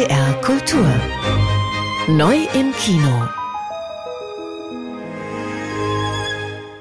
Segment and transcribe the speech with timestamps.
[0.00, 0.88] NDR Kultur.
[2.08, 3.28] Neu im Kino.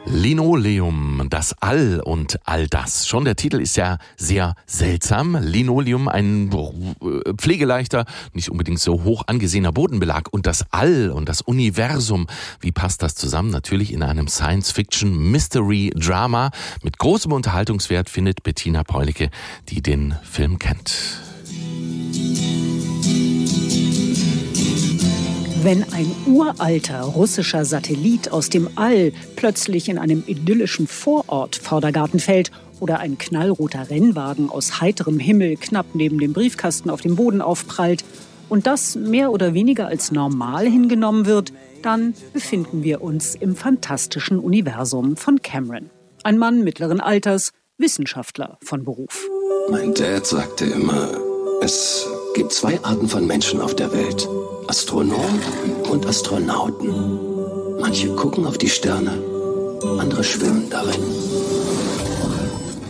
[0.06, 3.10] Linoleum, das All und all das.
[3.10, 5.36] Schon der Titel ist ja sehr seltsam.
[5.36, 10.30] Linoleum, ein äh, pflegeleichter, nicht unbedingt so hoch angesehener Bodenbelag.
[10.32, 12.26] Und das All und das Universum,
[12.62, 13.50] wie passt das zusammen?
[13.50, 16.52] Natürlich in einem Science-Fiction-Mystery-Drama.
[16.84, 19.30] Mit großem Unterhaltungswert findet Bettina Peulicke,
[19.68, 21.28] die den Film kennt.
[25.62, 32.52] Wenn ein uralter russischer Satellit aus dem All plötzlich in einem idyllischen Vorort Vordergarten fällt
[32.80, 38.06] oder ein knallroter Rennwagen aus heiterem Himmel knapp neben dem Briefkasten auf dem Boden aufprallt
[38.48, 41.52] und das mehr oder weniger als normal hingenommen wird,
[41.82, 45.90] dann befinden wir uns im fantastischen Universum von Cameron.
[46.24, 49.28] Ein Mann mittleren Alters, Wissenschaftler von Beruf.
[49.70, 51.10] Mein Dad sagte immer,
[51.62, 54.28] es gibt zwei Arten von Menschen auf der Welt.
[55.00, 55.42] Astronomen
[55.90, 57.80] und Astronauten.
[57.80, 59.12] Manche gucken auf die Sterne,
[59.98, 61.02] andere schwimmen darin.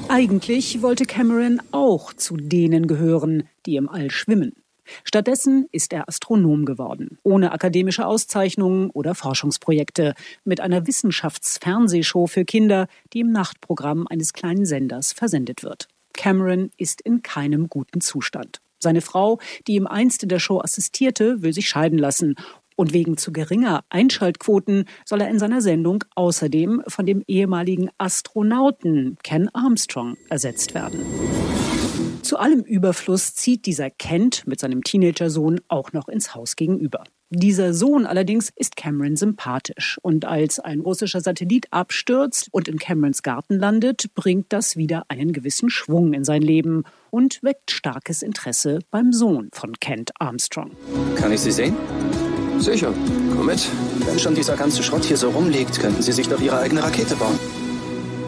[0.07, 4.53] Eigentlich wollte Cameron auch zu denen gehören, die im All schwimmen.
[5.03, 12.87] Stattdessen ist er Astronom geworden, ohne akademische Auszeichnungen oder Forschungsprojekte, mit einer Wissenschaftsfernsehshow für Kinder,
[13.13, 15.87] die im Nachtprogramm eines kleinen Senders versendet wird.
[16.13, 18.61] Cameron ist in keinem guten Zustand.
[18.79, 22.35] Seine Frau, die ihm einst in der Show assistierte, will sich scheiden lassen.
[22.75, 29.17] Und wegen zu geringer Einschaltquoten soll er in seiner Sendung außerdem von dem ehemaligen Astronauten
[29.21, 31.01] Ken Armstrong ersetzt werden.
[32.21, 37.03] Zu allem Überfluss zieht dieser Kent mit seinem Teenagersohn auch noch ins Haus gegenüber.
[37.31, 39.99] Dieser Sohn allerdings ist Cameron sympathisch.
[40.01, 45.31] Und als ein russischer Satellit abstürzt und in Camerons Garten landet, bringt das wieder einen
[45.31, 50.71] gewissen Schwung in sein Leben und weckt starkes Interesse beim Sohn von Kent Armstrong.
[51.15, 51.75] Kann ich Sie sehen?
[52.57, 52.91] Sicher,
[53.35, 53.69] komm mit.
[54.07, 57.15] Wenn schon dieser ganze Schrott hier so rumliegt, könnten Sie sich doch Ihre eigene Rakete
[57.15, 57.37] bauen.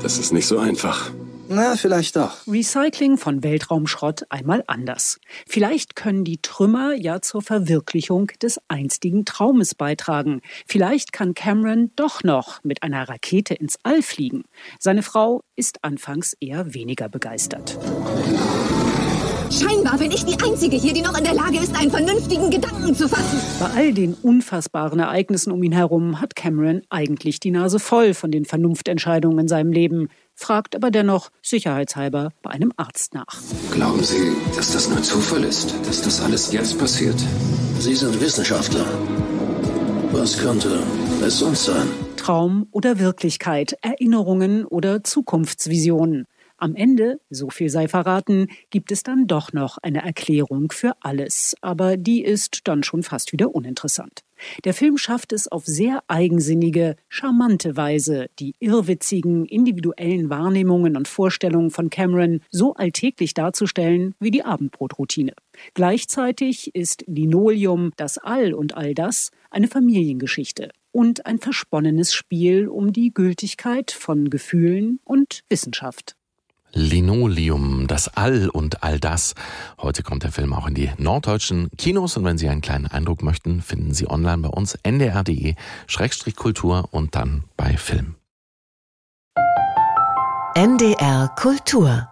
[0.03, 1.12] Das ist nicht so einfach.
[1.54, 2.48] Na, vielleicht doch.
[2.48, 5.20] Recycling von Weltraumschrott einmal anders.
[5.46, 10.40] Vielleicht können die Trümmer ja zur Verwirklichung des einstigen Traumes beitragen.
[10.66, 14.46] Vielleicht kann Cameron doch noch mit einer Rakete ins All fliegen.
[14.80, 17.78] Seine Frau ist anfangs eher weniger begeistert.
[19.52, 22.96] Scheinbar bin ich die Einzige hier, die noch in der Lage ist, einen vernünftigen Gedanken
[22.96, 23.38] zu fassen.
[23.60, 28.32] Bei all den unfassbaren Ereignissen um ihn herum hat Cameron eigentlich die Nase voll von
[28.32, 30.08] den Vernunftentscheidungen in seinem Leben,
[30.41, 33.40] fragt aber dennoch sicherheitshalber bei einem Arzt nach.
[33.72, 37.19] Glauben Sie, dass das nur Zufall ist, dass das alles jetzt passiert?
[37.79, 38.85] Sie sind Wissenschaftler.
[40.12, 40.84] Was könnte
[41.24, 41.88] es sonst sein?
[42.18, 46.28] Traum oder Wirklichkeit, Erinnerungen oder Zukunftsvisionen.
[46.58, 51.56] Am Ende, so viel sei verraten, gibt es dann doch noch eine Erklärung für alles,
[51.62, 54.22] aber die ist dann schon fast wieder uninteressant.
[54.63, 61.72] Der Film schafft es auf sehr eigensinnige, charmante Weise, die irrwitzigen, individuellen Wahrnehmungen und Vorstellungen
[61.72, 65.34] von Cameron so alltäglich darzustellen wie die Abendbrotroutine.
[65.74, 72.94] Gleichzeitig ist Linoleum, das All und all das eine Familiengeschichte und ein versponnenes Spiel um
[72.94, 76.16] die Gültigkeit von Gefühlen und Wissenschaft.
[76.74, 79.36] Linoleum, das All und all das.
[79.80, 83.24] Heute kommt der Film auch in die norddeutschen Kinos und wenn Sie einen kleinen Eindruck
[83.24, 88.16] möchten, finden Sie online bei uns ndr.de-kultur und dann bei Film.
[90.56, 92.11] NDR Kultur